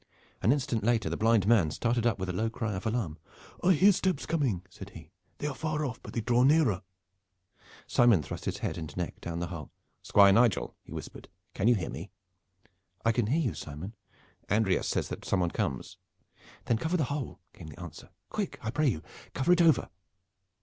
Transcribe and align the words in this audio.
An 0.41 0.51
instant 0.51 0.83
later 0.83 1.11
the 1.11 1.15
blind 1.15 1.45
man 1.45 1.69
started 1.69 2.07
up 2.07 2.17
with 2.17 2.27
a 2.27 2.33
low 2.33 2.49
cry 2.49 2.73
of 2.73 2.87
alarm. 2.87 3.19
"I 3.63 3.73
hear 3.73 3.91
steps 3.91 4.25
coming," 4.25 4.63
said 4.67 4.89
he. 4.89 5.11
"They 5.37 5.45
are 5.45 5.53
far 5.53 5.85
off, 5.85 6.01
but 6.01 6.13
they 6.13 6.21
draw 6.21 6.41
nearer." 6.41 6.81
Simon 7.85 8.23
thrust 8.23 8.45
his 8.45 8.57
head 8.65 8.79
and 8.79 8.97
neck 8.97 9.21
down 9.21 9.37
the 9.37 9.45
hole. 9.53 9.69
"Squire 10.01 10.33
Nigel," 10.33 10.75
he 10.81 10.91
whispered, 10.91 11.29
"can 11.53 11.67
you 11.67 11.75
hear 11.75 11.91
me?" 11.91 12.09
"I 13.05 13.11
can 13.11 13.27
hear 13.27 13.39
you, 13.41 13.53
Simon." 13.53 13.93
"Andreas 14.49 14.87
says 14.87 15.07
that 15.09 15.23
some 15.23 15.39
one 15.39 15.51
comes." 15.51 15.97
"Then 16.65 16.77
cover 16.79 16.93
over 16.93 16.97
the 16.97 17.03
hole," 17.13 17.39
came 17.53 17.67
the 17.67 17.79
answer. 17.79 18.09
"Quick, 18.29 18.57
I 18.63 18.71
pray 18.71 18.87
you, 18.87 19.03
cover 19.35 19.51
it 19.51 19.61
over!" 19.61 19.87